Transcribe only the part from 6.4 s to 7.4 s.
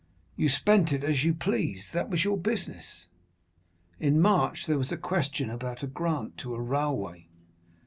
a railway.